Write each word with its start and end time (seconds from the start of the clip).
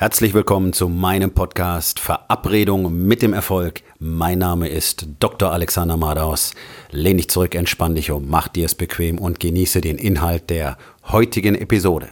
Herzlich 0.00 0.32
willkommen 0.32 0.72
zu 0.72 0.88
meinem 0.88 1.32
Podcast 1.32 1.98
Verabredung 1.98 3.04
mit 3.08 3.20
dem 3.20 3.32
Erfolg. 3.32 3.82
Mein 3.98 4.38
Name 4.38 4.68
ist 4.68 5.08
Dr. 5.18 5.50
Alexander 5.50 5.96
Madaus. 5.96 6.54
Lehn 6.92 7.16
dich 7.16 7.28
zurück, 7.28 7.56
entspann 7.56 7.96
dich 7.96 8.12
um, 8.12 8.28
mach 8.28 8.46
dir 8.46 8.66
es 8.66 8.76
bequem 8.76 9.18
und 9.18 9.40
genieße 9.40 9.80
den 9.80 9.98
Inhalt 9.98 10.50
der 10.50 10.78
heutigen 11.08 11.56
Episode. 11.56 12.10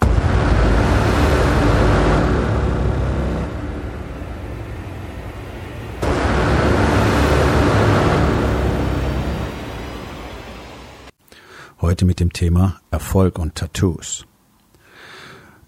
Heute 11.80 12.04
mit 12.04 12.18
dem 12.18 12.32
Thema 12.32 12.80
Erfolg 12.90 13.38
und 13.38 13.54
Tattoos. 13.54 14.26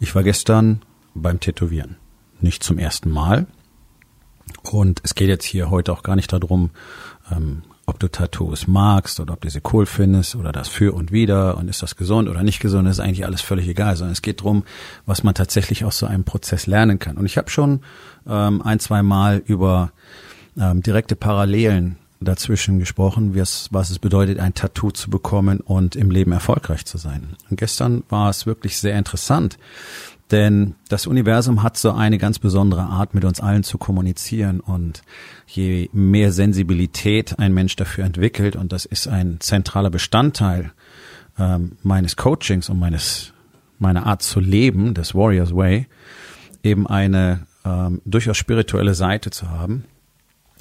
Ich 0.01 0.17
war 0.17 0.25
gestern 0.25 0.83
beim 1.15 1.39
Tätowieren 1.39 1.97
nicht 2.41 2.63
zum 2.63 2.79
ersten 2.79 3.11
Mal. 3.11 3.47
Und 4.63 5.01
es 5.03 5.15
geht 5.15 5.29
jetzt 5.29 5.45
hier 5.45 5.71
heute 5.71 5.93
auch 5.93 6.03
gar 6.03 6.17
nicht 6.17 6.33
darum, 6.33 6.71
ähm, 7.31 7.63
ob 7.87 7.99
du 7.99 8.09
Tattoos 8.09 8.67
magst 8.67 9.19
oder 9.19 9.33
ob 9.33 9.41
du 9.41 9.49
sie 9.49 9.63
cool 9.73 9.87
findest 9.87 10.37
oder 10.37 10.53
das 10.53 10.69
für 10.69 10.95
und 10.95 11.11
wieder 11.11 11.57
und 11.57 11.69
ist 11.69 11.83
das 11.83 11.97
gesund 11.97 12.29
oder 12.29 12.43
nicht 12.43 12.61
gesund, 12.61 12.87
das 12.87 12.99
ist 12.99 13.01
eigentlich 13.01 13.25
alles 13.25 13.41
völlig 13.41 13.67
egal, 13.67 13.97
sondern 13.97 14.13
es 14.13 14.21
geht 14.21 14.41
darum, 14.41 14.65
was 15.07 15.23
man 15.25 15.35
tatsächlich 15.35 15.87
aus 15.87 15.99
so 15.99 16.07
einem 16.07 16.25
Prozess 16.25 16.67
lernen 16.67 16.99
kann. 16.99 17.17
Und 17.17 17.25
ich 17.25 17.39
habe 17.39 17.49
schon 17.49 17.81
ähm, 18.29 18.61
ein, 18.61 18.79
zwei 18.79 19.03
Mal 19.03 19.43
über 19.45 19.93
ähm, 20.59 20.83
direkte 20.83 21.17
Parallelen 21.17 21.97
dazwischen 22.21 22.79
gesprochen, 22.79 23.35
was, 23.37 23.91
es 23.91 23.99
bedeutet, 23.99 24.39
ein 24.39 24.55
Tattoo 24.55 24.91
zu 24.91 25.11
bekommen 25.11 25.61
und 25.61 25.97
im 25.97 26.11
Leben 26.11 26.33
erfolgreich 26.33 26.85
zu 26.85 26.99
sein. 26.99 27.37
Und 27.49 27.59
gestern 27.59 28.03
war 28.09 28.29
es 28.31 28.47
wirklich 28.47 28.79
sehr 28.79 28.99
interessant, 28.99 29.59
denn 30.31 30.75
das 30.89 31.07
Universum 31.07 31.63
hat 31.63 31.79
so 31.79 31.93
eine 31.93 32.19
ganz 32.19 32.39
besondere 32.39 32.83
Art, 32.83 33.15
mit 33.15 33.25
uns 33.25 33.41
allen 33.41 33.63
zu 33.63 33.79
kommunizieren. 33.79 34.61
Und 34.61 35.03
je 35.47 35.89
mehr 35.93 36.33
Sensibilität 36.33 37.39
ein 37.39 37.55
Mensch 37.55 37.77
dafür 37.77 38.05
entwickelt, 38.05 38.57
und 38.57 38.73
das 38.73 38.85
ist 38.85 39.09
ein 39.09 39.39
zentraler 39.41 39.91
Bestandteil 39.91 40.73
ähm, 41.39 41.79
meines 41.83 42.17
Coachings 42.17 42.69
und 42.69 42.79
meines 42.79 43.33
meiner 43.79 44.07
Art 44.07 44.23
zu 44.23 44.41
leben, 44.41 44.93
des 44.93 45.15
Warriors 45.15 45.55
Way, 45.55 45.87
eben 46.63 46.87
eine 46.87 47.47
ähm, 47.65 48.03
durchaus 48.05 48.37
spirituelle 48.37 48.95
Seite 48.95 49.31
zu 49.31 49.49
haben, 49.51 49.85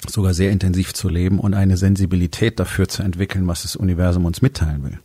sogar 0.06 0.34
sehr 0.34 0.50
intensiv 0.50 0.94
zu 0.94 1.08
leben 1.08 1.38
und 1.40 1.54
eine 1.54 1.76
Sensibilität 1.76 2.60
dafür 2.60 2.88
zu 2.88 3.02
entwickeln, 3.02 3.46
was 3.46 3.62
das 3.62 3.76
Universum 3.76 4.24
uns 4.24 4.42
mitteilen 4.42 4.84
will. 4.84 4.98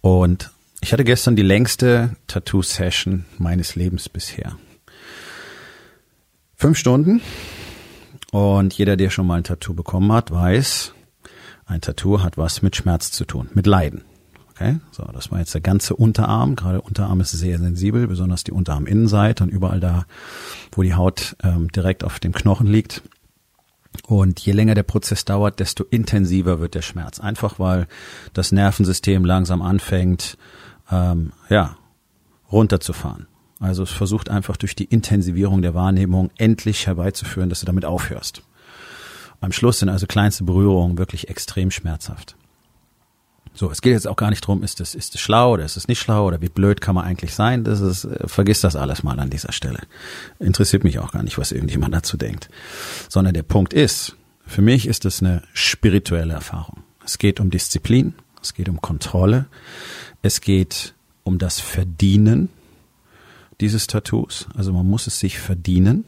Und 0.00 0.50
ich 0.80 0.92
hatte 0.92 1.04
gestern 1.04 1.36
die 1.36 1.42
längste 1.42 2.16
Tattoo-Session 2.28 3.24
meines 3.38 3.74
Lebens 3.74 4.08
bisher. 4.08 4.56
Fünf 6.54 6.78
Stunden. 6.78 7.20
Und 8.30 8.74
jeder, 8.74 8.96
der 8.96 9.10
schon 9.10 9.26
mal 9.26 9.36
ein 9.36 9.44
Tattoo 9.44 9.74
bekommen 9.74 10.12
hat, 10.12 10.30
weiß, 10.30 10.92
ein 11.66 11.80
Tattoo 11.80 12.22
hat 12.22 12.36
was 12.36 12.62
mit 12.62 12.76
Schmerz 12.76 13.10
zu 13.10 13.24
tun, 13.24 13.48
mit 13.54 13.66
Leiden. 13.66 14.02
Okay, 14.50 14.80
so, 14.90 15.04
das 15.12 15.30
war 15.30 15.38
jetzt 15.38 15.54
der 15.54 15.60
ganze 15.60 15.94
Unterarm. 15.94 16.56
Gerade 16.56 16.80
Unterarm 16.80 17.20
ist 17.20 17.30
sehr 17.30 17.58
sensibel, 17.58 18.08
besonders 18.08 18.42
die 18.42 18.50
Unterarminnenseite 18.50 19.44
und 19.44 19.50
überall 19.50 19.78
da, 19.78 20.04
wo 20.72 20.82
die 20.82 20.94
Haut 20.94 21.36
ähm, 21.44 21.70
direkt 21.70 22.02
auf 22.02 22.18
dem 22.18 22.32
Knochen 22.32 22.66
liegt. 22.66 23.02
Und 24.06 24.40
je 24.40 24.52
länger 24.52 24.74
der 24.74 24.82
Prozess 24.82 25.24
dauert, 25.24 25.60
desto 25.60 25.84
intensiver 25.84 26.60
wird 26.60 26.74
der 26.74 26.82
Schmerz. 26.82 27.20
Einfach 27.20 27.58
weil 27.58 27.86
das 28.32 28.52
Nervensystem 28.52 29.24
langsam 29.24 29.62
anfängt, 29.62 30.38
ähm, 30.90 31.32
ja, 31.48 31.76
runterzufahren. 32.50 33.26
Also 33.60 33.82
es 33.82 33.90
versucht 33.90 34.30
einfach 34.30 34.56
durch 34.56 34.74
die 34.76 34.84
Intensivierung 34.84 35.62
der 35.62 35.74
Wahrnehmung 35.74 36.30
endlich 36.38 36.86
herbeizuführen, 36.86 37.48
dass 37.48 37.60
du 37.60 37.66
damit 37.66 37.84
aufhörst. 37.84 38.42
Am 39.40 39.52
Schluss 39.52 39.80
sind 39.80 39.88
also 39.88 40.06
kleinste 40.06 40.44
Berührungen 40.44 40.98
wirklich 40.98 41.28
extrem 41.28 41.70
schmerzhaft. 41.70 42.36
So, 43.58 43.68
es 43.72 43.82
geht 43.82 43.92
jetzt 43.92 44.06
auch 44.06 44.14
gar 44.14 44.30
nicht 44.30 44.42
drum, 44.42 44.62
ist 44.62 44.80
es 44.80 44.94
ist 44.94 45.16
es 45.16 45.20
schlau 45.20 45.54
oder 45.54 45.64
ist 45.64 45.76
es 45.76 45.88
nicht 45.88 45.98
schlau 45.98 46.28
oder 46.28 46.40
wie 46.40 46.48
blöd 46.48 46.80
kann 46.80 46.94
man 46.94 47.04
eigentlich 47.04 47.34
sein? 47.34 47.64
Das 47.64 47.80
ist, 47.80 48.04
äh, 48.04 48.28
vergiss 48.28 48.60
das 48.60 48.76
alles 48.76 49.02
mal 49.02 49.18
an 49.18 49.30
dieser 49.30 49.50
Stelle. 49.50 49.80
Interessiert 50.38 50.84
mich 50.84 51.00
auch 51.00 51.10
gar 51.10 51.24
nicht, 51.24 51.38
was 51.38 51.50
irgendjemand 51.50 51.92
dazu 51.92 52.16
denkt. 52.16 52.50
Sondern 53.08 53.34
der 53.34 53.42
Punkt 53.42 53.72
ist, 53.74 54.16
für 54.46 54.62
mich 54.62 54.86
ist 54.86 55.04
es 55.06 55.20
eine 55.20 55.42
spirituelle 55.54 56.34
Erfahrung. 56.34 56.84
Es 57.04 57.18
geht 57.18 57.40
um 57.40 57.50
Disziplin, 57.50 58.14
es 58.40 58.54
geht 58.54 58.68
um 58.68 58.80
Kontrolle, 58.80 59.46
es 60.22 60.40
geht 60.40 60.94
um 61.24 61.38
das 61.38 61.58
Verdienen 61.58 62.50
dieses 63.60 63.88
Tattoos. 63.88 64.46
Also 64.54 64.72
man 64.72 64.86
muss 64.86 65.08
es 65.08 65.18
sich 65.18 65.40
verdienen. 65.40 66.04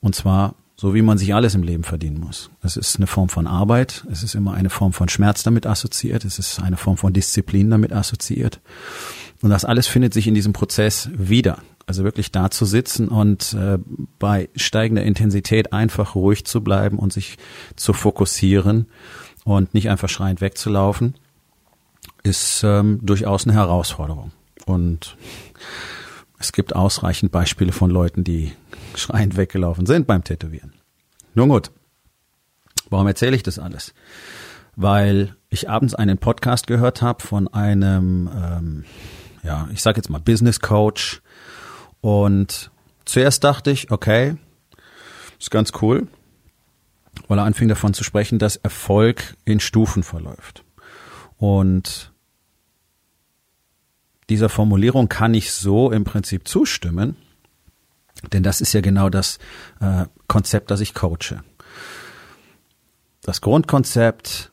Und 0.00 0.14
zwar 0.14 0.54
so, 0.76 0.94
wie 0.94 1.02
man 1.02 1.16
sich 1.16 1.34
alles 1.34 1.54
im 1.54 1.62
Leben 1.62 1.84
verdienen 1.84 2.20
muss. 2.20 2.50
Es 2.62 2.76
ist 2.76 2.96
eine 2.96 3.06
Form 3.06 3.30
von 3.30 3.46
Arbeit. 3.46 4.06
Es 4.10 4.22
ist 4.22 4.34
immer 4.34 4.52
eine 4.52 4.68
Form 4.68 4.92
von 4.92 5.08
Schmerz 5.08 5.42
damit 5.42 5.66
assoziiert. 5.66 6.24
Es 6.24 6.38
ist 6.38 6.60
eine 6.60 6.76
Form 6.76 6.98
von 6.98 7.14
Disziplin 7.14 7.70
damit 7.70 7.92
assoziiert. 7.92 8.60
Und 9.40 9.50
das 9.50 9.64
alles 9.64 9.86
findet 9.86 10.12
sich 10.12 10.26
in 10.26 10.34
diesem 10.34 10.52
Prozess 10.52 11.08
wieder. 11.14 11.58
Also 11.86 12.04
wirklich 12.04 12.30
da 12.30 12.50
zu 12.50 12.66
sitzen 12.66 13.08
und 13.08 13.54
äh, 13.54 13.78
bei 14.18 14.50
steigender 14.54 15.04
Intensität 15.04 15.72
einfach 15.72 16.14
ruhig 16.14 16.44
zu 16.44 16.62
bleiben 16.62 16.98
und 16.98 17.12
sich 17.12 17.38
zu 17.76 17.92
fokussieren 17.92 18.86
und 19.44 19.72
nicht 19.72 19.88
einfach 19.88 20.08
schreiend 20.08 20.40
wegzulaufen 20.40 21.14
ist 22.24 22.62
ähm, 22.64 22.98
durchaus 23.02 23.44
eine 23.44 23.54
Herausforderung. 23.54 24.32
Und 24.66 25.16
es 26.38 26.52
gibt 26.52 26.74
ausreichend 26.74 27.30
Beispiele 27.30 27.70
von 27.70 27.90
Leuten, 27.90 28.24
die 28.24 28.52
schreiend 28.96 29.36
weggelaufen 29.36 29.86
sind 29.86 30.06
beim 30.06 30.24
Tätowieren. 30.24 30.72
Nun 31.34 31.48
gut, 31.48 31.70
warum 32.90 33.06
erzähle 33.06 33.36
ich 33.36 33.42
das 33.42 33.58
alles? 33.58 33.94
Weil 34.74 35.36
ich 35.48 35.68
abends 35.68 35.94
einen 35.94 36.18
Podcast 36.18 36.66
gehört 36.66 37.02
habe 37.02 37.22
von 37.22 37.48
einem, 37.48 38.30
ähm, 38.34 38.84
ja, 39.42 39.68
ich 39.72 39.82
sage 39.82 39.98
jetzt 39.98 40.10
mal 40.10 40.20
Business 40.20 40.60
Coach. 40.60 41.22
Und 42.00 42.70
zuerst 43.04 43.44
dachte 43.44 43.70
ich, 43.70 43.90
okay, 43.90 44.36
ist 45.38 45.50
ganz 45.50 45.72
cool, 45.80 46.08
weil 47.28 47.38
er 47.38 47.44
anfing 47.44 47.68
davon 47.68 47.94
zu 47.94 48.04
sprechen, 48.04 48.38
dass 48.38 48.56
Erfolg 48.56 49.36
in 49.44 49.60
Stufen 49.60 50.02
verläuft. 50.02 50.64
Und 51.38 52.12
dieser 54.28 54.48
Formulierung 54.48 55.08
kann 55.08 55.34
ich 55.34 55.52
so 55.52 55.90
im 55.90 56.04
Prinzip 56.04 56.48
zustimmen, 56.48 57.16
denn 58.32 58.42
das 58.42 58.60
ist 58.60 58.72
ja 58.72 58.80
genau 58.80 59.08
das 59.08 59.38
äh, 59.80 60.06
Konzept, 60.26 60.70
das 60.70 60.80
ich 60.80 60.94
coache. 60.94 61.42
Das 63.22 63.40
Grundkonzept 63.40 64.52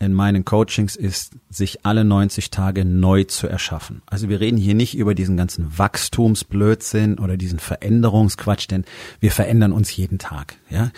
in 0.00 0.12
meinen 0.12 0.44
Coachings 0.44 0.94
ist, 0.94 1.32
sich 1.50 1.84
alle 1.84 2.04
90 2.04 2.50
Tage 2.50 2.84
neu 2.84 3.24
zu 3.24 3.48
erschaffen. 3.48 4.02
Also 4.06 4.28
wir 4.28 4.38
reden 4.38 4.56
hier 4.56 4.74
nicht 4.74 4.96
über 4.96 5.14
diesen 5.14 5.36
ganzen 5.36 5.76
Wachstumsblödsinn 5.76 7.18
oder 7.18 7.36
diesen 7.36 7.58
Veränderungsquatsch, 7.58 8.68
denn 8.70 8.84
wir 9.18 9.32
verändern 9.32 9.72
uns 9.72 9.94
jeden 9.96 10.18
Tag. 10.18 10.54
Ja, 10.70 10.92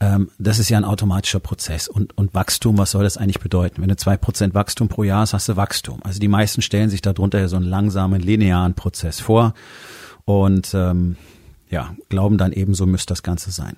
ähm, 0.00 0.30
das 0.38 0.58
ist 0.58 0.68
ja 0.68 0.76
ein 0.76 0.84
automatischer 0.84 1.40
Prozess. 1.40 1.88
Und, 1.88 2.16
und 2.18 2.34
Wachstum, 2.34 2.76
was 2.76 2.90
soll 2.90 3.04
das 3.04 3.16
eigentlich 3.16 3.40
bedeuten? 3.40 3.80
Wenn 3.80 3.88
du 3.88 3.96
zwei 3.96 4.18
Prozent 4.18 4.54
Wachstum 4.54 4.88
pro 4.88 5.02
Jahr 5.02 5.22
hast, 5.22 5.32
hast 5.32 5.48
du 5.48 5.56
Wachstum. 5.56 6.00
Also 6.02 6.20
die 6.20 6.28
meisten 6.28 6.60
stellen 6.60 6.90
sich 6.90 7.00
darunter 7.00 7.40
ja 7.40 7.48
so 7.48 7.56
einen 7.56 7.64
langsamen, 7.64 8.20
linearen 8.20 8.74
Prozess 8.74 9.18
vor. 9.18 9.54
Und 10.26 10.74
ähm, 10.74 11.16
ja, 11.72 11.96
glauben 12.10 12.36
dann 12.36 12.52
eben, 12.52 12.74
so 12.74 12.84
müsste 12.84 13.12
das 13.12 13.22
Ganze 13.22 13.50
sein. 13.50 13.76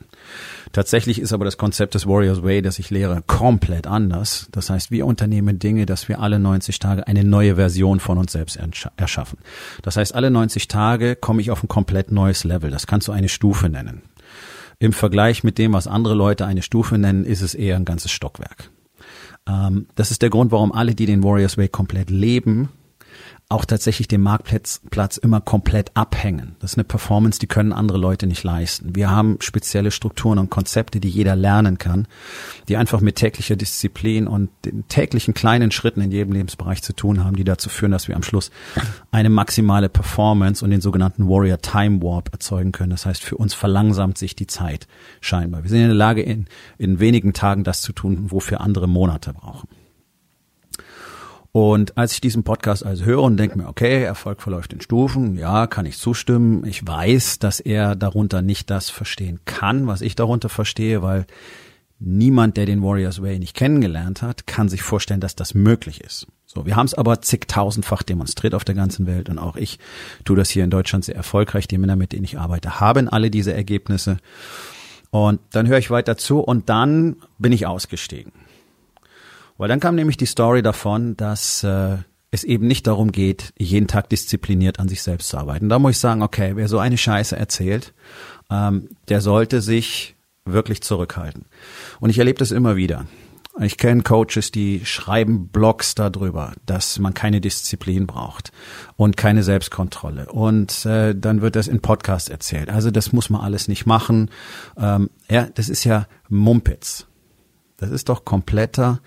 Tatsächlich 0.72 1.20
ist 1.20 1.32
aber 1.32 1.44
das 1.44 1.56
Konzept 1.56 1.94
des 1.94 2.08
Warriors 2.08 2.42
Way, 2.42 2.60
das 2.60 2.80
ich 2.80 2.90
lehre, 2.90 3.22
komplett 3.28 3.86
anders. 3.86 4.48
Das 4.50 4.68
heißt, 4.68 4.90
wir 4.90 5.06
unternehmen 5.06 5.60
Dinge, 5.60 5.86
dass 5.86 6.08
wir 6.08 6.18
alle 6.18 6.40
90 6.40 6.80
Tage 6.80 7.06
eine 7.06 7.22
neue 7.22 7.54
Version 7.54 8.00
von 8.00 8.18
uns 8.18 8.32
selbst 8.32 8.58
erschaffen. 8.96 9.38
Das 9.82 9.96
heißt, 9.96 10.12
alle 10.12 10.32
90 10.32 10.66
Tage 10.66 11.14
komme 11.14 11.40
ich 11.40 11.52
auf 11.52 11.62
ein 11.62 11.68
komplett 11.68 12.10
neues 12.10 12.42
Level. 12.42 12.72
Das 12.72 12.88
kannst 12.88 13.06
du 13.06 13.12
eine 13.12 13.28
Stufe 13.28 13.68
nennen. 13.68 14.02
Im 14.80 14.92
Vergleich 14.92 15.44
mit 15.44 15.56
dem, 15.58 15.72
was 15.72 15.86
andere 15.86 16.14
Leute 16.14 16.46
eine 16.46 16.62
Stufe 16.62 16.98
nennen, 16.98 17.24
ist 17.24 17.42
es 17.42 17.54
eher 17.54 17.76
ein 17.76 17.84
ganzes 17.84 18.10
Stockwerk. 18.10 18.70
Ähm, 19.48 19.86
das 19.94 20.10
ist 20.10 20.20
der 20.20 20.30
Grund, 20.30 20.50
warum 20.50 20.72
alle, 20.72 20.96
die 20.96 21.06
den 21.06 21.22
Warriors 21.22 21.56
Way 21.56 21.68
komplett 21.68 22.10
leben, 22.10 22.70
auch 23.50 23.66
tatsächlich 23.66 24.08
den 24.08 24.22
Marktplatz 24.22 24.80
Platz 24.90 25.16
immer 25.16 25.40
komplett 25.40 25.90
abhängen. 25.94 26.56
Das 26.60 26.72
ist 26.72 26.78
eine 26.78 26.84
Performance, 26.84 27.38
die 27.38 27.46
können 27.46 27.72
andere 27.72 27.98
Leute 27.98 28.26
nicht 28.26 28.42
leisten. 28.42 28.96
Wir 28.96 29.10
haben 29.10 29.36
spezielle 29.40 29.90
Strukturen 29.90 30.38
und 30.38 30.50
Konzepte, 30.50 30.98
die 30.98 31.08
jeder 31.08 31.36
lernen 31.36 31.76
kann, 31.78 32.08
die 32.68 32.76
einfach 32.76 33.00
mit 33.00 33.16
täglicher 33.16 33.54
Disziplin 33.54 34.26
und 34.26 34.50
den 34.64 34.88
täglichen 34.88 35.34
kleinen 35.34 35.70
Schritten 35.70 36.00
in 36.00 36.10
jedem 36.10 36.32
Lebensbereich 36.32 36.82
zu 36.82 36.94
tun 36.94 37.22
haben, 37.22 37.36
die 37.36 37.44
dazu 37.44 37.68
führen, 37.68 37.92
dass 37.92 38.08
wir 38.08 38.16
am 38.16 38.22
Schluss 38.22 38.50
eine 39.10 39.28
maximale 39.28 39.90
Performance 39.90 40.64
und 40.64 40.70
den 40.70 40.80
sogenannten 40.80 41.28
Warrior 41.28 41.58
Time 41.58 42.02
Warp 42.02 42.30
erzeugen 42.32 42.72
können. 42.72 42.90
Das 42.90 43.04
heißt, 43.04 43.22
für 43.22 43.36
uns 43.36 43.52
verlangsamt 43.52 44.16
sich 44.16 44.34
die 44.34 44.46
Zeit 44.46 44.88
scheinbar. 45.20 45.62
Wir 45.62 45.70
sind 45.70 45.80
in 45.80 45.88
der 45.88 45.94
Lage, 45.94 46.22
in, 46.22 46.46
in 46.78 46.98
wenigen 46.98 47.34
Tagen 47.34 47.62
das 47.62 47.82
zu 47.82 47.92
tun, 47.92 48.30
wofür 48.30 48.62
andere 48.62 48.88
Monate 48.88 49.34
brauchen. 49.34 49.68
Und 51.56 51.96
als 51.96 52.14
ich 52.14 52.20
diesen 52.20 52.42
Podcast 52.42 52.84
also 52.84 53.04
höre 53.04 53.22
und 53.22 53.36
denke 53.36 53.56
mir, 53.56 53.68
okay, 53.68 54.02
Erfolg 54.02 54.42
verläuft 54.42 54.72
in 54.72 54.80
Stufen, 54.80 55.38
ja, 55.38 55.68
kann 55.68 55.86
ich 55.86 55.96
zustimmen. 55.98 56.66
Ich 56.66 56.84
weiß, 56.84 57.38
dass 57.38 57.60
er 57.60 57.94
darunter 57.94 58.42
nicht 58.42 58.70
das 58.70 58.90
verstehen 58.90 59.38
kann, 59.44 59.86
was 59.86 60.00
ich 60.00 60.16
darunter 60.16 60.48
verstehe, 60.48 61.00
weil 61.00 61.26
niemand, 62.00 62.56
der 62.56 62.66
den 62.66 62.82
Warriors 62.82 63.22
Way 63.22 63.38
nicht 63.38 63.54
kennengelernt 63.54 64.20
hat, 64.20 64.48
kann 64.48 64.68
sich 64.68 64.82
vorstellen, 64.82 65.20
dass 65.20 65.36
das 65.36 65.54
möglich 65.54 66.00
ist. 66.00 66.26
So, 66.44 66.66
wir 66.66 66.74
haben 66.74 66.86
es 66.86 66.94
aber 66.94 67.22
zigtausendfach 67.22 68.02
demonstriert 68.02 68.56
auf 68.56 68.64
der 68.64 68.74
ganzen 68.74 69.06
Welt 69.06 69.28
und 69.28 69.38
auch 69.38 69.54
ich 69.54 69.78
tue 70.24 70.36
das 70.36 70.50
hier 70.50 70.64
in 70.64 70.70
Deutschland 70.70 71.04
sehr 71.04 71.14
erfolgreich. 71.14 71.68
Die 71.68 71.78
Männer, 71.78 71.94
mit 71.94 72.10
denen 72.10 72.24
ich 72.24 72.36
arbeite, 72.36 72.80
haben 72.80 73.08
alle 73.08 73.30
diese 73.30 73.54
Ergebnisse. 73.54 74.16
Und 75.10 75.38
dann 75.52 75.68
höre 75.68 75.78
ich 75.78 75.92
weiter 75.92 76.16
zu 76.16 76.40
und 76.40 76.68
dann 76.68 77.14
bin 77.38 77.52
ich 77.52 77.64
ausgestiegen. 77.64 78.32
Weil 79.56 79.68
dann 79.68 79.80
kam 79.80 79.94
nämlich 79.94 80.16
die 80.16 80.26
Story 80.26 80.62
davon, 80.62 81.16
dass 81.16 81.62
äh, 81.62 81.98
es 82.30 82.44
eben 82.44 82.66
nicht 82.66 82.86
darum 82.86 83.12
geht, 83.12 83.52
jeden 83.56 83.86
Tag 83.86 84.08
diszipliniert 84.08 84.80
an 84.80 84.88
sich 84.88 85.02
selbst 85.02 85.28
zu 85.28 85.38
arbeiten. 85.38 85.68
Da 85.68 85.78
muss 85.78 85.92
ich 85.92 85.98
sagen, 85.98 86.22
okay, 86.22 86.52
wer 86.56 86.68
so 86.68 86.78
eine 86.78 86.98
Scheiße 86.98 87.36
erzählt, 87.36 87.94
ähm, 88.50 88.88
der 89.08 89.20
sollte 89.20 89.60
sich 89.60 90.16
wirklich 90.44 90.82
zurückhalten. 90.82 91.46
Und 92.00 92.10
ich 92.10 92.18
erlebe 92.18 92.38
das 92.38 92.50
immer 92.50 92.76
wieder. 92.76 93.06
Ich 93.60 93.78
kenne 93.78 94.02
Coaches, 94.02 94.50
die 94.50 94.84
schreiben 94.84 95.46
Blogs 95.46 95.94
darüber, 95.94 96.54
dass 96.66 96.98
man 96.98 97.14
keine 97.14 97.40
Disziplin 97.40 98.08
braucht 98.08 98.50
und 98.96 99.16
keine 99.16 99.44
Selbstkontrolle. 99.44 100.26
Und 100.32 100.84
äh, 100.86 101.14
dann 101.14 101.40
wird 101.40 101.54
das 101.54 101.68
in 101.68 101.80
Podcasts 101.80 102.28
erzählt. 102.28 102.68
Also 102.68 102.90
das 102.90 103.12
muss 103.12 103.30
man 103.30 103.42
alles 103.42 103.68
nicht 103.68 103.86
machen. 103.86 104.28
Ähm, 104.76 105.08
ja, 105.30 105.46
das 105.54 105.68
ist 105.68 105.84
ja 105.84 106.08
Mumpitz. 106.28 107.06
Das 107.76 107.90
ist 107.90 108.08
doch 108.08 108.24
kompletter 108.24 109.00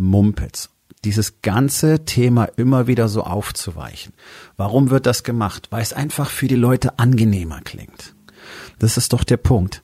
Mumpitz. 0.00 0.70
Dieses 1.04 1.40
ganze 1.42 2.04
Thema 2.04 2.44
immer 2.44 2.86
wieder 2.86 3.08
so 3.08 3.22
aufzuweichen. 3.22 4.12
Warum 4.56 4.90
wird 4.90 5.06
das 5.06 5.22
gemacht? 5.22 5.68
Weil 5.70 5.82
es 5.82 5.92
einfach 5.92 6.28
für 6.28 6.48
die 6.48 6.56
Leute 6.56 6.98
angenehmer 6.98 7.60
klingt. 7.62 8.14
Das 8.78 8.96
ist 8.96 9.12
doch 9.12 9.24
der 9.24 9.36
Punkt. 9.36 9.82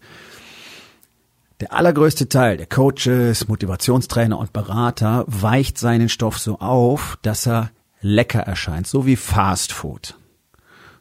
Der 1.61 1.73
allergrößte 1.73 2.29
Teil 2.29 2.59
der 2.59 2.67
Coaches, 2.67 3.49
Motivationstrainer 3.49 4.39
und 4.39 4.53
Berater 4.53 5.25
weicht 5.27 5.79
seinen 5.79 6.11
Stoff 6.11 6.39
so 6.39 6.59
auf, 6.59 7.19
dass 7.23 7.47
er 7.47 7.71
lecker 8.03 8.41
erscheint, 8.41 8.87
so 8.87 9.07
wie 9.07 9.17
Fast 9.17 9.73
Food. 9.73 10.17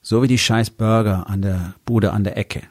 So 0.01 0.21
wie 0.21 0.27
die 0.27 0.37
scheiß 0.37 0.69
Burger 0.69 1.27
an 1.27 1.41
der 1.41 1.73
Bude 1.83 2.13
an 2.13 2.23
der 2.23 2.37
Ecke. 2.37 2.61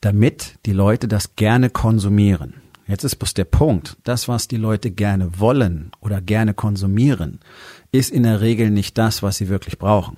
Damit 0.00 0.58
die 0.66 0.72
Leute 0.72 1.06
das 1.06 1.36
gerne 1.36 1.70
konsumieren. 1.70 2.54
Jetzt 2.88 3.04
ist 3.04 3.16
bloß 3.16 3.34
der 3.34 3.44
Punkt, 3.44 3.98
das, 4.04 4.28
was 4.28 4.48
die 4.48 4.56
Leute 4.56 4.90
gerne 4.90 5.38
wollen 5.38 5.92
oder 6.00 6.22
gerne 6.22 6.54
konsumieren, 6.54 7.38
ist 7.92 8.10
in 8.10 8.22
der 8.22 8.40
Regel 8.40 8.70
nicht 8.70 8.96
das, 8.96 9.22
was 9.22 9.36
sie 9.36 9.48
wirklich 9.48 9.78
brauchen. 9.78 10.16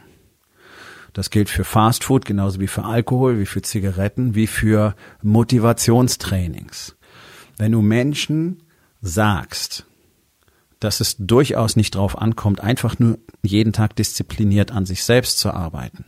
Das 1.13 1.31
gilt 1.31 1.51
für 1.51 1.65
Fastfood 1.65 2.25
genauso 2.25 2.61
wie 2.61 2.69
für 2.69 2.85
Alkohol, 2.85 3.41
wie 3.41 3.47
für 3.47 3.63
Zigaretten, 3.63 4.37
wie 4.37 4.47
für 4.47 4.95
Motivationstrainings. 5.23 6.97
Wenn 7.59 7.73
du 7.73 7.83
Menschen 7.83 8.63
sagst, 9.03 9.87
dass 10.79 11.01
es 11.01 11.17
durchaus 11.19 11.75
nicht 11.75 11.97
drauf 11.97 12.17
ankommt, 12.17 12.61
einfach 12.61 13.01
nur 13.01 13.19
jeden 13.43 13.73
Tag 13.73 13.97
diszipliniert 13.97 14.71
an 14.71 14.87
sich 14.87 15.03
selbst 15.03 15.41
zu 15.41 15.51
arbeiten, 15.51 16.05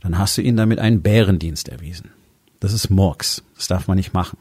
dann 0.00 0.18
hast 0.18 0.36
du 0.36 0.42
ihnen 0.42 0.56
damit 0.56 0.80
einen 0.80 1.02
Bärendienst 1.02 1.68
erwiesen. 1.68 2.10
Das 2.58 2.72
ist 2.72 2.90
Murks. 2.90 3.44
Das 3.54 3.68
darf 3.68 3.86
man 3.86 3.96
nicht 3.96 4.12
machen. 4.12 4.38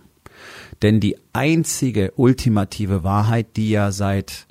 Denn 0.82 1.00
die 1.00 1.18
einzige 1.34 2.12
ultimative 2.16 3.04
Wahrheit, 3.04 3.56
die 3.56 3.70
ja 3.70 3.92
seit 3.92 4.48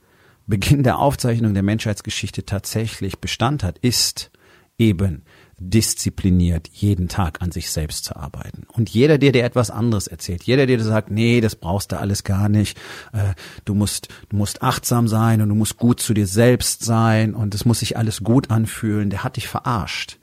Beginn 0.47 0.83
der 0.83 0.99
Aufzeichnung 0.99 1.55
der 1.55 1.63
Menschheitsgeschichte 1.63 2.45
tatsächlich 2.45 3.19
Bestand 3.19 3.63
hat, 3.63 3.79
ist, 3.79 4.31
eben 4.79 5.23
diszipliniert 5.61 6.69
jeden 6.73 7.09
Tag 7.09 7.43
an 7.43 7.53
sich 7.53 7.71
selbst 7.71 8.07
zu 8.07 8.17
arbeiten. 8.17 8.67
Und 8.73 8.89
jeder, 8.89 9.19
der 9.19 9.31
dir 9.31 9.45
etwas 9.45 9.71
anderes 9.71 10.07
erzählt, 10.07 10.43
jeder, 10.45 10.67
der 10.67 10.79
dir 10.79 10.85
sagt, 10.85 11.11
nee, 11.11 11.43
das 11.43 11.55
brauchst 11.55 11.93
du 11.93 11.99
alles 11.99 12.25
gar 12.25 12.49
nicht, 12.49 12.79
äh, 13.13 13.35
du 13.67 13.75
musst, 13.75 14.09
du 14.31 14.37
musst 14.37 14.63
achtsam 14.63 15.07
sein 15.07 15.43
und 15.43 15.51
du 15.51 15.55
musst 15.55 15.77
gut 15.77 16.01
zu 16.01 16.15
dir 16.15 16.27
selbst 16.27 16.83
sein 16.83 17.35
und 17.35 17.55
es 17.55 17.67
muss 17.67 17.81
sich 17.81 17.99
alles 17.99 18.25
gut 18.25 18.51
anfühlen, 18.51 19.11
der 19.11 19.23
hat 19.23 19.37
dich 19.37 19.49
verarscht. 19.49 20.19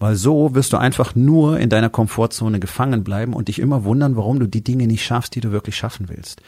Weil 0.00 0.16
so 0.16 0.54
wirst 0.54 0.72
du 0.72 0.78
einfach 0.78 1.14
nur 1.14 1.60
in 1.60 1.68
deiner 1.68 1.90
Komfortzone 1.90 2.58
gefangen 2.58 3.04
bleiben 3.04 3.34
und 3.34 3.48
dich 3.48 3.58
immer 3.58 3.84
wundern, 3.84 4.16
warum 4.16 4.40
du 4.40 4.46
die 4.46 4.64
Dinge 4.64 4.86
nicht 4.86 5.04
schaffst, 5.04 5.34
die 5.34 5.42
du 5.42 5.52
wirklich 5.52 5.76
schaffen 5.76 6.08
willst. 6.08 6.40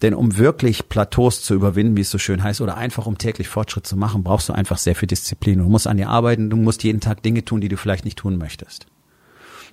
Denn 0.00 0.14
um 0.14 0.38
wirklich 0.38 0.88
Plateaus 0.88 1.42
zu 1.42 1.54
überwinden, 1.54 1.96
wie 1.96 2.02
es 2.02 2.10
so 2.10 2.18
schön 2.18 2.44
heißt, 2.44 2.60
oder 2.60 2.76
einfach 2.76 3.06
um 3.06 3.18
täglich 3.18 3.48
Fortschritt 3.48 3.84
zu 3.84 3.96
machen, 3.96 4.22
brauchst 4.22 4.48
du 4.48 4.52
einfach 4.52 4.78
sehr 4.78 4.94
viel 4.94 5.08
Disziplin. 5.08 5.58
Du 5.58 5.64
musst 5.64 5.88
an 5.88 5.96
dir 5.96 6.08
arbeiten, 6.08 6.50
du 6.50 6.56
musst 6.56 6.84
jeden 6.84 7.00
Tag 7.00 7.20
Dinge 7.24 7.44
tun, 7.44 7.60
die 7.60 7.68
du 7.68 7.76
vielleicht 7.76 8.04
nicht 8.04 8.18
tun 8.18 8.38
möchtest. 8.38 8.86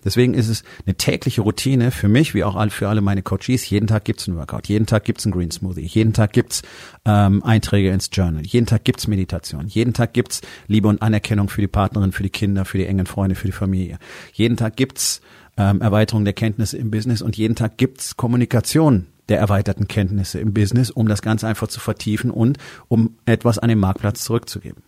Deswegen 0.04 0.34
ist 0.34 0.50
es 0.50 0.64
eine 0.86 0.96
tägliche 0.96 1.42
Routine 1.42 1.92
für 1.92 2.08
mich, 2.08 2.34
wie 2.34 2.44
auch 2.44 2.62
für 2.72 2.90
alle 2.90 3.02
meine 3.02 3.22
Coaches. 3.22 3.70
Jeden 3.70 3.88
Tag 3.88 4.06
gibt's 4.06 4.28
einen 4.28 4.38
Workout, 4.38 4.68
jeden 4.68 4.86
Tag 4.86 5.04
gibt's 5.06 5.26
einen 5.26 5.34
Green 5.34 5.52
Smoothie, 5.52 5.86
jeden 5.86 6.14
Tag 6.14 6.34
gibt's 6.34 6.62
ähm, 7.06 7.44
Einträge 7.44 7.92
ins 7.92 8.10
Journal, 8.12 8.46
jeden 8.46 8.66
Tag 8.66 8.84
gibt's 8.84 9.08
Meditation, 9.08 9.68
jeden 9.68 9.94
Tag 9.94 10.14
gibt's 10.14 10.42
Liebe 10.68 10.88
und 10.88 11.02
Anerkennung 11.02 11.50
für 11.50 11.62
die 11.62 11.68
Partnerin, 11.68 12.12
für 12.12 12.24
die 12.24 12.30
Kinder, 12.30 12.66
für 12.66 12.78
die 12.78 12.86
engen 12.86 13.06
Freunde, 13.06 13.36
für 13.36 13.48
die 13.48 13.54
Familie. 13.54 14.00
Jeden 14.34 14.58
Tag 14.58 14.76
gibt's 14.76 15.22
ähm, 15.58 15.82
Erweiterung 15.82 16.24
der 16.24 16.34
Kenntnisse 16.34 16.78
im 16.78 16.92
Business 16.92 17.22
und 17.22 17.38
jeden 17.38 17.56
Tag 17.56 17.78
gibt's 17.78 18.18
Kommunikation 18.18 19.08
der 19.30 19.40
erweiterten 19.40 19.88
Kenntnisse 19.88 20.40
im 20.40 20.54
Business, 20.54 20.90
um 20.90 21.08
das 21.08 21.22
Ganze 21.22 21.48
einfach 21.48 21.68
zu 21.68 21.80
vertiefen 21.80 22.32
und 22.32 22.58
um 22.88 23.18
etwas 23.26 23.60
an 23.60 23.70
den 23.70 23.80
Marktplatz 23.80 24.24
zurückzugeben. 24.24 24.84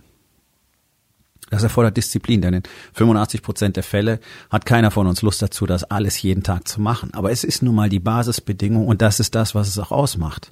Das 1.54 1.62
erfordert 1.62 1.98
Disziplin, 1.98 2.42
denn 2.42 2.56
in 2.56 2.64
85 2.94 3.44
Prozent 3.44 3.76
der 3.76 3.84
Fälle 3.84 4.20
hat 4.50 4.66
keiner 4.66 4.90
von 4.90 5.06
uns 5.06 5.22
Lust 5.22 5.40
dazu, 5.40 5.68
das 5.68 5.84
alles 5.84 6.20
jeden 6.20 6.42
Tag 6.42 6.68
zu 6.68 6.82
machen. 6.82 7.14
Aber 7.14 7.30
es 7.30 7.44
ist 7.44 7.62
nun 7.62 7.76
mal 7.76 7.90
die 7.90 8.00
Basisbedingung 8.00 8.88
und 8.88 9.04
das 9.04 9.20
ist 9.20 9.36
das, 9.36 9.54
was 9.54 9.68
es 9.68 9.78
auch 9.78 9.92
ausmacht. 9.92 10.52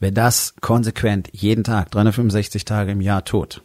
Wer 0.00 0.12
das 0.12 0.54
konsequent 0.62 1.28
jeden 1.32 1.64
Tag, 1.64 1.90
365 1.90 2.64
Tage 2.64 2.92
im 2.92 3.02
Jahr 3.02 3.26
tut, 3.26 3.60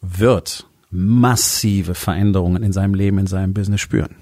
wird 0.00 0.66
massive 0.90 1.94
Veränderungen 1.94 2.62
in 2.62 2.72
seinem 2.72 2.94
Leben, 2.94 3.18
in 3.18 3.26
seinem 3.26 3.52
Business 3.52 3.82
spüren. 3.82 4.16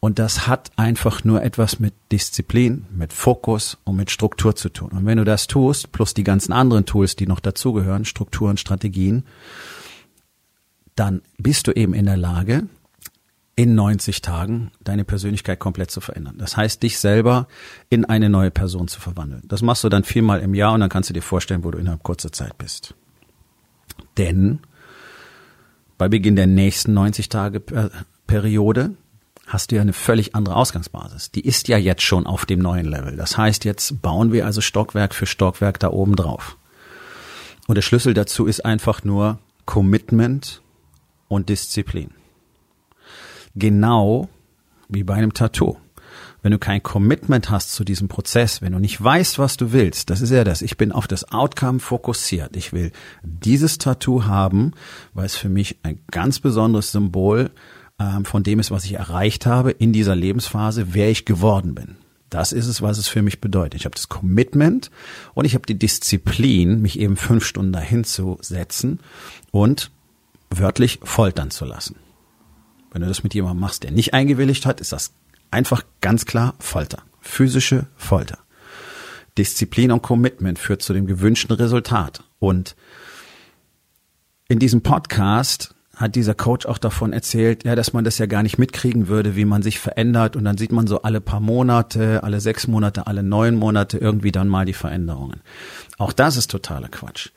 Und 0.00 0.18
das 0.18 0.48
hat 0.48 0.72
einfach 0.74 1.22
nur 1.22 1.44
etwas 1.44 1.78
mit 1.78 1.94
Disziplin, 2.10 2.86
mit 2.90 3.12
Fokus 3.12 3.78
und 3.84 3.94
mit 3.94 4.10
Struktur 4.10 4.56
zu 4.56 4.68
tun. 4.68 4.90
Und 4.90 5.06
wenn 5.06 5.18
du 5.18 5.24
das 5.24 5.46
tust, 5.46 5.92
plus 5.92 6.12
die 6.12 6.24
ganzen 6.24 6.52
anderen 6.52 6.86
Tools, 6.86 7.14
die 7.14 7.28
noch 7.28 7.38
dazugehören, 7.38 8.04
Strukturen, 8.04 8.56
Strategien, 8.56 9.22
dann 11.00 11.22
bist 11.38 11.66
du 11.66 11.72
eben 11.72 11.94
in 11.94 12.04
der 12.04 12.18
Lage, 12.18 12.64
in 13.56 13.74
90 13.74 14.20
Tagen 14.20 14.70
deine 14.84 15.06
Persönlichkeit 15.06 15.58
komplett 15.58 15.90
zu 15.90 16.02
verändern. 16.02 16.36
Das 16.36 16.58
heißt, 16.58 16.82
dich 16.82 16.98
selber 16.98 17.48
in 17.88 18.04
eine 18.04 18.28
neue 18.28 18.50
Person 18.50 18.86
zu 18.86 19.00
verwandeln. 19.00 19.42
Das 19.46 19.62
machst 19.62 19.82
du 19.82 19.88
dann 19.88 20.04
viermal 20.04 20.40
im 20.40 20.52
Jahr 20.52 20.74
und 20.74 20.80
dann 20.80 20.90
kannst 20.90 21.08
du 21.08 21.14
dir 21.14 21.22
vorstellen, 21.22 21.64
wo 21.64 21.70
du 21.70 21.78
innerhalb 21.78 22.02
kurzer 22.02 22.32
Zeit 22.32 22.58
bist. 22.58 22.94
Denn 24.18 24.60
bei 25.96 26.10
Beginn 26.10 26.36
der 26.36 26.46
nächsten 26.46 26.92
90 26.92 27.30
Tage 27.30 27.60
Periode 28.26 28.94
hast 29.46 29.70
du 29.70 29.76
ja 29.76 29.80
eine 29.80 29.94
völlig 29.94 30.34
andere 30.34 30.54
Ausgangsbasis. 30.56 31.30
Die 31.30 31.46
ist 31.46 31.68
ja 31.68 31.78
jetzt 31.78 32.02
schon 32.02 32.26
auf 32.26 32.44
dem 32.44 32.60
neuen 32.60 32.84
Level. 32.84 33.16
Das 33.16 33.38
heißt, 33.38 33.64
jetzt 33.64 34.02
bauen 34.02 34.32
wir 34.32 34.44
also 34.44 34.60
Stockwerk 34.60 35.14
für 35.14 35.24
Stockwerk 35.24 35.80
da 35.80 35.88
oben 35.88 36.14
drauf. 36.14 36.58
Und 37.66 37.76
der 37.76 37.82
Schlüssel 37.82 38.12
dazu 38.12 38.44
ist 38.44 38.66
einfach 38.66 39.02
nur 39.02 39.38
Commitment 39.64 40.60
und 41.30 41.48
Disziplin. 41.48 42.10
Genau 43.54 44.28
wie 44.88 45.04
bei 45.04 45.14
einem 45.14 45.32
Tattoo. 45.32 45.76
Wenn 46.42 46.52
du 46.52 46.58
kein 46.58 46.82
Commitment 46.82 47.50
hast 47.50 47.72
zu 47.72 47.84
diesem 47.84 48.08
Prozess, 48.08 48.62
wenn 48.62 48.72
du 48.72 48.78
nicht 48.78 49.02
weißt, 49.02 49.38
was 49.38 49.56
du 49.56 49.72
willst, 49.72 50.10
das 50.10 50.20
ist 50.20 50.30
ja 50.30 50.42
das. 50.42 50.62
Ich 50.62 50.76
bin 50.76 50.90
auf 50.90 51.06
das 51.06 51.30
Outcome 51.30 51.80
fokussiert. 51.80 52.56
Ich 52.56 52.72
will 52.72 52.92
dieses 53.22 53.78
Tattoo 53.78 54.24
haben, 54.24 54.72
weil 55.14 55.26
es 55.26 55.36
für 55.36 55.48
mich 55.48 55.78
ein 55.82 56.00
ganz 56.10 56.40
besonderes 56.40 56.92
Symbol 56.92 57.50
ähm, 58.00 58.24
von 58.24 58.42
dem 58.42 58.58
ist, 58.58 58.70
was 58.70 58.84
ich 58.84 58.94
erreicht 58.94 59.46
habe 59.46 59.70
in 59.70 59.92
dieser 59.92 60.16
Lebensphase, 60.16 60.94
wer 60.94 61.10
ich 61.10 61.26
geworden 61.26 61.74
bin. 61.74 61.96
Das 62.30 62.52
ist 62.52 62.66
es, 62.66 62.80
was 62.82 62.98
es 62.98 63.06
für 63.06 63.22
mich 63.22 63.40
bedeutet. 63.40 63.74
Ich 63.74 63.84
habe 63.84 63.94
das 63.94 64.08
Commitment 64.08 64.90
und 65.34 65.44
ich 65.44 65.54
habe 65.54 65.66
die 65.66 65.78
Disziplin, 65.78 66.80
mich 66.80 66.98
eben 66.98 67.16
fünf 67.16 67.44
Stunden 67.44 67.72
dahin 67.72 68.04
zu 68.04 68.38
setzen 68.40 69.00
und 69.50 69.90
wörtlich 70.50 71.00
foltern 71.02 71.50
zu 71.50 71.64
lassen. 71.64 71.96
Wenn 72.92 73.02
du 73.02 73.08
das 73.08 73.22
mit 73.22 73.34
jemandem 73.34 73.60
machst, 73.60 73.82
der 73.82 73.92
nicht 73.92 74.14
eingewilligt 74.14 74.66
hat, 74.66 74.80
ist 74.80 74.92
das 74.92 75.12
einfach 75.50 75.84
ganz 76.00 76.26
klar 76.26 76.54
Folter. 76.58 77.02
Physische 77.20 77.86
Folter. 77.96 78.38
Disziplin 79.38 79.92
und 79.92 80.02
Commitment 80.02 80.58
führt 80.58 80.82
zu 80.82 80.92
dem 80.92 81.06
gewünschten 81.06 81.54
Resultat. 81.56 82.24
Und 82.38 82.74
in 84.48 84.58
diesem 84.58 84.82
Podcast 84.82 85.74
hat 85.94 86.14
dieser 86.14 86.34
Coach 86.34 86.66
auch 86.66 86.78
davon 86.78 87.12
erzählt, 87.12 87.64
ja, 87.64 87.76
dass 87.76 87.92
man 87.92 88.04
das 88.04 88.18
ja 88.18 88.26
gar 88.26 88.42
nicht 88.42 88.58
mitkriegen 88.58 89.06
würde, 89.06 89.36
wie 89.36 89.44
man 89.44 89.62
sich 89.62 89.78
verändert 89.78 90.34
und 90.34 90.44
dann 90.44 90.56
sieht 90.56 90.72
man 90.72 90.86
so 90.86 91.02
alle 91.02 91.20
paar 91.20 91.40
Monate, 91.40 92.22
alle 92.22 92.40
sechs 92.40 92.66
Monate, 92.66 93.06
alle 93.06 93.22
neun 93.22 93.54
Monate 93.54 93.98
irgendwie 93.98 94.32
dann 94.32 94.48
mal 94.48 94.64
die 94.64 94.72
Veränderungen. 94.72 95.42
Auch 95.98 96.12
das 96.12 96.38
ist 96.38 96.50
totaler 96.50 96.88
Quatsch. 96.88 97.28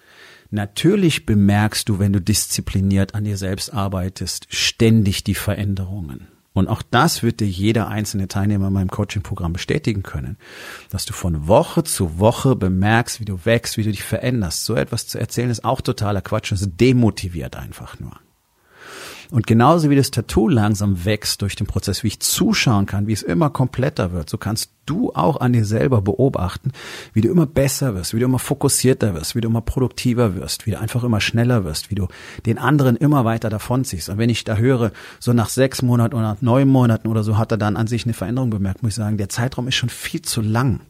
Natürlich 0.54 1.26
bemerkst 1.26 1.90
du, 1.90 1.98
wenn 1.98 2.14
du 2.14 2.22
diszipliniert 2.22 3.16
an 3.16 3.24
dir 3.24 3.38
selbst 3.38 3.74
arbeitest, 3.74 4.46
ständig 4.50 5.24
die 5.24 5.34
Veränderungen. 5.34 6.28
Und 6.54 6.68
auch 6.68 6.84
das 6.84 7.24
wird 7.24 7.40
dir 7.40 7.48
jeder 7.48 7.88
einzelne 7.88 8.28
Teilnehmer 8.28 8.68
in 8.68 8.74
meinem 8.74 8.92
Coaching-Programm 8.92 9.54
bestätigen 9.54 10.04
können, 10.04 10.38
dass 10.92 11.06
du 11.06 11.14
von 11.14 11.48
Woche 11.48 11.84
zu 11.84 12.20
Woche 12.20 12.56
bemerkst, 12.56 13.20
wie 13.20 13.26
du 13.26 13.44
wächst, 13.46 13.78
wie 13.78 13.84
du 13.84 13.90
dich 13.90 14.04
veränderst. 14.04 14.66
So 14.66 14.76
etwas 14.76 15.08
zu 15.08 15.18
erzählen 15.18 15.50
ist 15.50 15.66
auch 15.66 15.82
totaler 15.82 16.22
Quatsch. 16.22 16.52
Es 16.52 16.70
demotiviert 16.70 17.56
einfach 17.56 18.00
nur. 18.00 18.20
Und 19.34 19.48
genauso 19.48 19.90
wie 19.90 19.96
das 19.96 20.12
Tattoo 20.12 20.48
langsam 20.48 21.06
wächst 21.06 21.42
durch 21.42 21.56
den 21.56 21.66
Prozess, 21.66 22.04
wie 22.04 22.10
ich 22.10 22.20
zuschauen 22.20 22.86
kann, 22.86 23.08
wie 23.08 23.14
es 23.14 23.24
immer 23.24 23.50
kompletter 23.50 24.12
wird, 24.12 24.30
so 24.30 24.38
kannst 24.38 24.70
du 24.86 25.12
auch 25.16 25.42
an 25.42 25.54
dir 25.54 25.66
selber 25.66 26.04
beobachten, 26.04 26.72
wie 27.14 27.22
du 27.22 27.30
immer 27.30 27.48
besser 27.48 27.96
wirst, 27.96 28.14
wie 28.14 28.20
du 28.20 28.26
immer 28.26 28.38
fokussierter 28.38 29.16
wirst, 29.16 29.34
wie 29.34 29.42
du 29.42 29.48
immer 29.48 29.62
produktiver 29.62 30.36
wirst, 30.36 30.68
wie 30.68 30.72
du 30.72 30.80
einfach 30.80 31.04
immer 31.04 31.20
schneller 31.20 31.66
wirst, 31.66 31.90
wie 31.90 31.96
du 31.96 32.10
den 32.46 32.60
anderen 32.60 32.96
immer 32.96 33.26
weiter 33.26 33.50
davonziehst. 33.50 34.10
Und 34.10 34.20
wenn 34.20 34.30
ich 34.30 34.44
da 34.44 34.58
höre, 34.58 34.92
so 35.20 35.34
nach 35.34 35.50
sechs 35.50 35.82
Monaten 35.82 36.14
oder 36.14 36.34
nach 36.36 36.42
neun 36.44 36.68
Monaten 36.68 37.08
oder 37.08 37.24
so 37.24 37.36
hat 37.36 37.52
er 37.52 37.58
dann 37.58 37.76
an 37.76 37.88
sich 37.88 38.06
eine 38.06 38.14
Veränderung 38.14 38.52
bemerkt, 38.52 38.84
muss 38.84 38.92
ich 38.92 38.98
sagen, 38.98 39.18
der 39.18 39.30
Zeitraum 39.30 39.68
ist 39.68 39.74
schon 39.74 39.90
viel 39.90 40.22
zu 40.22 40.42
lang. 40.42 40.82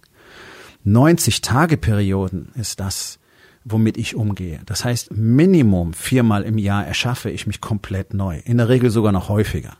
90 0.84 1.40
Tage 1.40 1.78
Perioden 1.78 2.52
ist 2.56 2.82
das, 2.82 3.20
womit 3.66 3.98
ich 3.98 4.16
umgehe. 4.16 4.62
Das 4.66 4.86
heißt, 4.86 5.12
Minimum 5.12 5.94
viermal 5.94 6.44
im 6.44 6.58
Jahr 6.58 6.86
erschaffe 6.86 7.30
ich 7.30 7.48
mich 7.48 7.62
komplett 7.62 8.14
neu. 8.14 8.40
In 8.46 8.58
der 8.58 8.70
Regel 8.70 8.90
sogar 8.90 9.12
noch 9.12 9.30
häufiger. 9.30 9.78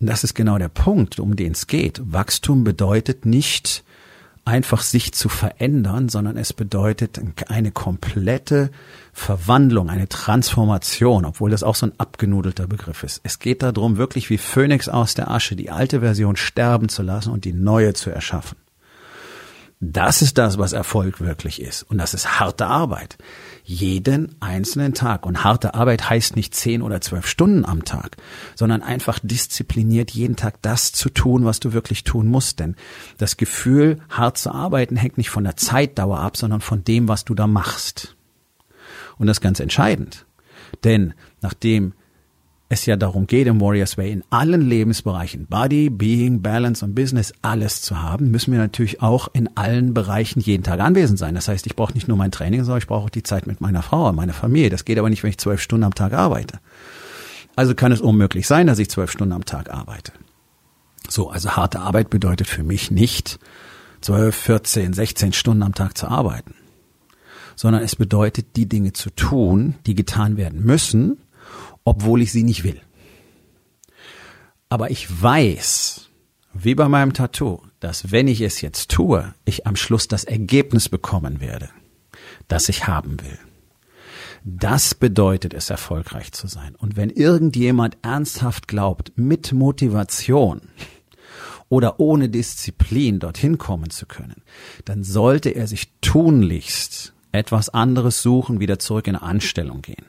Und 0.00 0.08
das 0.08 0.24
ist 0.24 0.34
genau 0.34 0.58
der 0.58 0.68
Punkt, 0.68 1.20
um 1.20 1.36
den 1.36 1.52
es 1.52 1.66
geht. 1.66 2.00
Wachstum 2.04 2.64
bedeutet 2.64 3.24
nicht 3.24 3.84
einfach 4.44 4.82
sich 4.82 5.12
zu 5.12 5.28
verändern, 5.28 6.08
sondern 6.08 6.36
es 6.36 6.52
bedeutet 6.52 7.20
eine 7.48 7.70
komplette 7.70 8.70
Verwandlung, 9.12 9.88
eine 9.88 10.08
Transformation, 10.08 11.24
obwohl 11.24 11.50
das 11.50 11.62
auch 11.62 11.76
so 11.76 11.86
ein 11.86 11.92
abgenudelter 11.98 12.66
Begriff 12.66 13.04
ist. 13.04 13.20
Es 13.22 13.38
geht 13.38 13.62
darum, 13.62 13.98
wirklich 13.98 14.30
wie 14.30 14.38
Phönix 14.38 14.88
aus 14.88 15.14
der 15.14 15.30
Asche 15.30 15.54
die 15.54 15.70
alte 15.70 16.00
Version 16.00 16.34
sterben 16.34 16.88
zu 16.88 17.02
lassen 17.02 17.30
und 17.30 17.44
die 17.44 17.52
neue 17.52 17.94
zu 17.94 18.10
erschaffen. 18.10 18.56
Das 19.84 20.22
ist 20.22 20.38
das, 20.38 20.58
was 20.58 20.74
Erfolg 20.74 21.20
wirklich 21.20 21.60
ist. 21.60 21.82
Und 21.82 21.98
das 21.98 22.14
ist 22.14 22.38
harte 22.38 22.68
Arbeit. 22.68 23.18
Jeden 23.64 24.36
einzelnen 24.38 24.94
Tag. 24.94 25.26
Und 25.26 25.42
harte 25.42 25.74
Arbeit 25.74 26.08
heißt 26.08 26.36
nicht 26.36 26.54
zehn 26.54 26.82
oder 26.82 27.00
zwölf 27.00 27.26
Stunden 27.26 27.64
am 27.64 27.84
Tag, 27.84 28.16
sondern 28.54 28.82
einfach 28.82 29.18
diszipliniert 29.20 30.12
jeden 30.12 30.36
Tag 30.36 30.62
das 30.62 30.92
zu 30.92 31.08
tun, 31.08 31.44
was 31.44 31.58
du 31.58 31.72
wirklich 31.72 32.04
tun 32.04 32.28
musst. 32.28 32.60
Denn 32.60 32.76
das 33.18 33.36
Gefühl, 33.36 33.98
hart 34.08 34.38
zu 34.38 34.52
arbeiten, 34.52 34.94
hängt 34.94 35.18
nicht 35.18 35.30
von 35.30 35.42
der 35.42 35.56
Zeitdauer 35.56 36.20
ab, 36.20 36.36
sondern 36.36 36.60
von 36.60 36.84
dem, 36.84 37.08
was 37.08 37.24
du 37.24 37.34
da 37.34 37.48
machst. 37.48 38.14
Und 39.18 39.26
das 39.26 39.38
ist 39.38 39.42
ganz 39.42 39.58
entscheidend. 39.58 40.26
Denn 40.84 41.12
nachdem 41.40 41.94
es 42.72 42.86
ja 42.86 42.96
darum 42.96 43.26
geht, 43.26 43.46
im 43.46 43.60
Warriors 43.60 43.98
Way 43.98 44.12
in 44.12 44.24
allen 44.30 44.66
Lebensbereichen, 44.66 45.46
Body, 45.46 45.90
Being, 45.90 46.40
Balance 46.40 46.82
und 46.82 46.94
Business, 46.94 47.34
alles 47.42 47.82
zu 47.82 48.00
haben, 48.00 48.30
müssen 48.30 48.50
wir 48.50 48.58
natürlich 48.58 49.02
auch 49.02 49.28
in 49.34 49.54
allen 49.56 49.92
Bereichen 49.92 50.40
jeden 50.40 50.62
Tag 50.62 50.80
anwesend 50.80 51.18
sein. 51.18 51.34
Das 51.34 51.48
heißt, 51.48 51.66
ich 51.66 51.76
brauche 51.76 51.92
nicht 51.92 52.08
nur 52.08 52.16
mein 52.16 52.32
Training, 52.32 52.64
sondern 52.64 52.78
ich 52.78 52.86
brauche 52.86 53.04
auch 53.04 53.10
die 53.10 53.22
Zeit 53.22 53.46
mit 53.46 53.60
meiner 53.60 53.82
Frau, 53.82 54.10
meiner 54.14 54.32
Familie. 54.32 54.70
Das 54.70 54.86
geht 54.86 54.98
aber 54.98 55.10
nicht, 55.10 55.22
wenn 55.22 55.30
ich 55.30 55.38
zwölf 55.38 55.60
Stunden 55.60 55.84
am 55.84 55.94
Tag 55.94 56.14
arbeite. 56.14 56.60
Also 57.56 57.74
kann 57.74 57.92
es 57.92 58.00
unmöglich 58.00 58.46
sein, 58.46 58.66
dass 58.66 58.78
ich 58.78 58.88
zwölf 58.88 59.10
Stunden 59.12 59.34
am 59.34 59.44
Tag 59.44 59.70
arbeite. 59.70 60.12
So, 61.08 61.28
also 61.28 61.50
harte 61.50 61.80
Arbeit 61.80 62.08
bedeutet 62.08 62.46
für 62.46 62.62
mich 62.62 62.90
nicht 62.90 63.38
zwölf, 64.00 64.34
14, 64.34 64.94
16 64.94 65.34
Stunden 65.34 65.62
am 65.62 65.74
Tag 65.74 65.98
zu 65.98 66.08
arbeiten, 66.08 66.54
sondern 67.54 67.82
es 67.82 67.96
bedeutet, 67.96 68.56
die 68.56 68.66
Dinge 68.66 68.94
zu 68.94 69.10
tun, 69.10 69.74
die 69.86 69.94
getan 69.94 70.38
werden 70.38 70.64
müssen, 70.64 71.18
obwohl 71.84 72.22
ich 72.22 72.32
sie 72.32 72.44
nicht 72.44 72.64
will. 72.64 72.80
Aber 74.68 74.90
ich 74.90 75.22
weiß, 75.22 76.08
wie 76.54 76.74
bei 76.74 76.88
meinem 76.88 77.12
Tattoo, 77.12 77.62
dass 77.80 78.10
wenn 78.10 78.28
ich 78.28 78.40
es 78.40 78.60
jetzt 78.60 78.90
tue, 78.90 79.34
ich 79.44 79.66
am 79.66 79.76
Schluss 79.76 80.08
das 80.08 80.24
Ergebnis 80.24 80.88
bekommen 80.88 81.40
werde, 81.40 81.70
das 82.48 82.68
ich 82.68 82.86
haben 82.86 83.20
will. 83.20 83.38
Das 84.44 84.94
bedeutet 84.94 85.54
es, 85.54 85.70
erfolgreich 85.70 86.32
zu 86.32 86.48
sein. 86.48 86.74
Und 86.74 86.96
wenn 86.96 87.10
irgendjemand 87.10 87.98
ernsthaft 88.02 88.66
glaubt, 88.66 89.12
mit 89.14 89.52
Motivation 89.52 90.62
oder 91.68 92.00
ohne 92.00 92.28
Disziplin 92.28 93.20
dorthin 93.20 93.56
kommen 93.58 93.90
zu 93.90 94.06
können, 94.06 94.42
dann 94.84 95.04
sollte 95.04 95.50
er 95.50 95.66
sich 95.66 95.92
tunlichst 96.00 97.14
etwas 97.30 97.68
anderes 97.68 98.20
suchen, 98.20 98.60
wieder 98.60 98.78
zurück 98.78 99.06
in 99.06 99.16
eine 99.16 99.24
Anstellung 99.24 99.80
gehen. 99.80 100.04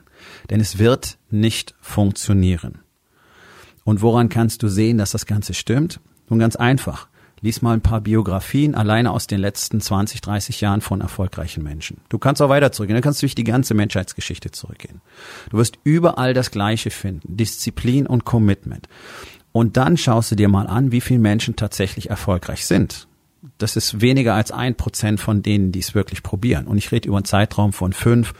Denn 0.49 0.59
es 0.59 0.77
wird 0.77 1.17
nicht 1.29 1.75
funktionieren. 1.81 2.79
Und 3.83 4.01
woran 4.01 4.29
kannst 4.29 4.63
du 4.63 4.67
sehen, 4.67 4.97
dass 4.97 5.11
das 5.11 5.25
Ganze 5.25 5.53
stimmt? 5.53 5.99
Nun 6.29 6.39
ganz 6.39 6.55
einfach. 6.55 7.07
Lies 7.41 7.61
mal 7.61 7.73
ein 7.73 7.81
paar 7.81 7.99
Biografien 7.99 8.73
alleine 8.73 9.11
aus 9.11 9.27
den 9.27 9.39
letzten 9.39 9.81
20, 9.81 10.21
30 10.21 10.61
Jahren 10.61 10.79
von 10.79 11.01
erfolgreichen 11.01 11.61
Menschen. 11.61 11.97
Du 12.07 12.17
kannst 12.17 12.41
auch 12.41 12.47
weiter 12.47 12.71
zurückgehen. 12.71 12.95
Du 12.95 13.01
kannst 13.01 13.21
durch 13.21 13.35
die 13.35 13.43
ganze 13.43 13.73
Menschheitsgeschichte 13.73 14.51
zurückgehen. 14.51 15.01
Du 15.49 15.57
wirst 15.57 15.77
überall 15.83 16.33
das 16.33 16.51
Gleiche 16.51 16.89
finden. 16.89 17.35
Disziplin 17.35 18.07
und 18.07 18.23
Commitment. 18.23 18.87
Und 19.51 19.75
dann 19.75 19.97
schaust 19.97 20.31
du 20.31 20.35
dir 20.35 20.47
mal 20.47 20.67
an, 20.67 20.93
wie 20.93 21.01
viele 21.01 21.19
Menschen 21.19 21.57
tatsächlich 21.57 22.09
erfolgreich 22.09 22.65
sind. 22.65 23.07
Das 23.57 23.75
ist 23.75 23.99
weniger 23.99 24.35
als 24.35 24.51
ein 24.51 24.75
Prozent 24.75 25.19
von 25.19 25.43
denen, 25.43 25.73
die 25.73 25.79
es 25.79 25.93
wirklich 25.93 26.23
probieren. 26.23 26.65
Und 26.65 26.77
ich 26.77 26.93
rede 26.93 27.09
über 27.09 27.17
einen 27.17 27.25
Zeitraum 27.25 27.73
von 27.73 27.91
fünf, 27.91 28.33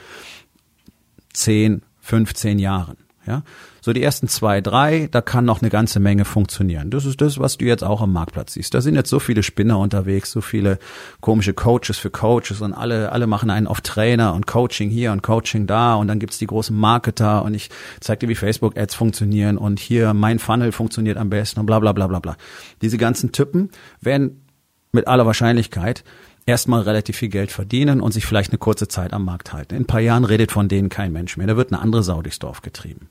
zehn, 1.34 1.82
15 2.04 2.58
Jahren. 2.58 2.96
Ja, 3.26 3.42
so 3.80 3.94
die 3.94 4.02
ersten 4.02 4.28
zwei, 4.28 4.60
drei, 4.60 5.08
da 5.10 5.22
kann 5.22 5.46
noch 5.46 5.62
eine 5.62 5.70
ganze 5.70 5.98
Menge 5.98 6.26
funktionieren. 6.26 6.90
Das 6.90 7.06
ist 7.06 7.22
das, 7.22 7.38
was 7.38 7.56
du 7.56 7.64
jetzt 7.64 7.82
auch 7.82 8.02
am 8.02 8.12
Marktplatz 8.12 8.52
siehst. 8.52 8.74
Da 8.74 8.82
sind 8.82 8.96
jetzt 8.96 9.08
so 9.08 9.18
viele 9.18 9.42
Spinner 9.42 9.78
unterwegs, 9.78 10.30
so 10.30 10.42
viele 10.42 10.78
komische 11.22 11.54
Coaches 11.54 11.96
für 11.96 12.10
Coaches 12.10 12.60
und 12.60 12.74
alle, 12.74 13.12
alle 13.12 13.26
machen 13.26 13.48
einen 13.48 13.66
auf 13.66 13.80
Trainer 13.80 14.34
und 14.34 14.46
Coaching 14.46 14.90
hier 14.90 15.10
und 15.10 15.22
Coaching 15.22 15.66
da 15.66 15.94
und 15.94 16.08
dann 16.08 16.18
gibt's 16.18 16.36
die 16.36 16.46
großen 16.46 16.76
Marketer 16.76 17.42
und 17.42 17.54
ich 17.54 17.70
zeig 18.00 18.20
dir, 18.20 18.28
wie 18.28 18.34
Facebook-Ads 18.34 18.94
funktionieren 18.94 19.56
und 19.56 19.80
hier 19.80 20.12
mein 20.12 20.38
Funnel 20.38 20.70
funktioniert 20.70 21.16
am 21.16 21.30
besten 21.30 21.60
und 21.60 21.64
bla 21.64 21.78
bla 21.78 21.92
bla 21.92 22.06
bla 22.06 22.18
bla. 22.18 22.36
Diese 22.82 22.98
ganzen 22.98 23.32
Typen 23.32 23.70
werden 24.02 24.44
mit 24.92 25.08
aller 25.08 25.24
Wahrscheinlichkeit 25.24 26.04
erstmal 26.46 26.82
relativ 26.82 27.16
viel 27.16 27.28
Geld 27.28 27.50
verdienen 27.50 28.00
und 28.00 28.12
sich 28.12 28.26
vielleicht 28.26 28.50
eine 28.50 28.58
kurze 28.58 28.88
Zeit 28.88 29.12
am 29.12 29.24
Markt 29.24 29.52
halten. 29.52 29.74
In 29.74 29.82
ein 29.82 29.86
paar 29.86 30.00
Jahren 30.00 30.24
redet 30.24 30.52
von 30.52 30.68
denen 30.68 30.88
kein 30.88 31.12
Mensch 31.12 31.36
mehr. 31.36 31.46
Da 31.46 31.56
wird 31.56 31.72
eine 31.72 31.82
andere 31.82 32.02
Sau 32.02 32.22
durchs 32.22 32.38
Dorf 32.38 32.62
getrieben. 32.62 33.08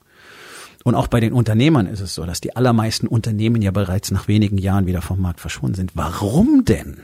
Und 0.84 0.94
auch 0.94 1.08
bei 1.08 1.20
den 1.20 1.32
Unternehmern 1.32 1.86
ist 1.86 2.00
es 2.00 2.14
so, 2.14 2.26
dass 2.26 2.42
die 2.42 2.56
allermeisten 2.56 3.06
Unternehmen 3.06 3.62
ja 3.62 3.70
bereits 3.70 4.10
nach 4.10 4.28
wenigen 4.28 4.58
Jahren 4.58 4.86
wieder 4.86 5.00
vom 5.00 5.20
Markt 5.20 5.40
verschwunden 5.40 5.76
sind. 5.76 5.92
Warum 5.94 6.64
denn? 6.64 6.98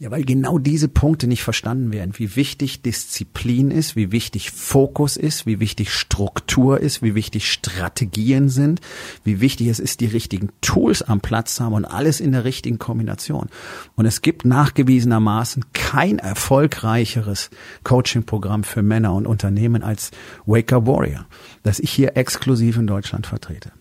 Ja, 0.00 0.12
weil 0.12 0.24
genau 0.24 0.58
diese 0.58 0.86
Punkte 0.86 1.26
nicht 1.26 1.42
verstanden 1.42 1.90
werden, 1.90 2.12
wie 2.18 2.36
wichtig 2.36 2.82
Disziplin 2.82 3.72
ist, 3.72 3.96
wie 3.96 4.12
wichtig 4.12 4.52
Fokus 4.52 5.16
ist, 5.16 5.44
wie 5.44 5.58
wichtig 5.58 5.92
Struktur 5.92 6.78
ist, 6.78 7.02
wie 7.02 7.16
wichtig 7.16 7.50
Strategien 7.50 8.48
sind, 8.48 8.80
wie 9.24 9.40
wichtig 9.40 9.66
es 9.66 9.80
ist, 9.80 10.00
die 10.00 10.06
richtigen 10.06 10.50
Tools 10.60 11.02
am 11.02 11.20
Platz 11.20 11.56
zu 11.56 11.64
haben 11.64 11.72
und 11.72 11.84
alles 11.84 12.20
in 12.20 12.30
der 12.30 12.44
richtigen 12.44 12.78
Kombination. 12.78 13.48
Und 13.96 14.06
es 14.06 14.22
gibt 14.22 14.44
nachgewiesenermaßen 14.44 15.64
kein 15.72 16.20
erfolgreicheres 16.20 17.50
Coaching-Programm 17.82 18.62
für 18.62 18.82
Männer 18.82 19.14
und 19.14 19.26
Unternehmen 19.26 19.82
als 19.82 20.12
Waker 20.46 20.86
Warrior, 20.86 21.26
das 21.64 21.80
ich 21.80 21.90
hier 21.90 22.16
exklusiv 22.16 22.76
in 22.76 22.86
Deutschland 22.86 23.26
vertrete. 23.26 23.72